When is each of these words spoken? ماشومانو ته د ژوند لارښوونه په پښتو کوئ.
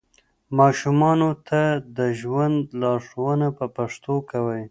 ماشومانو 0.59 1.29
ته 1.47 1.61
د 1.97 1.99
ژوند 2.19 2.57
لارښوونه 2.81 3.47
په 3.57 3.65
پښتو 3.77 4.13
کوئ. 4.31 4.59